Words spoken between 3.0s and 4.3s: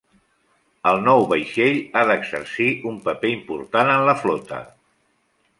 paper important en la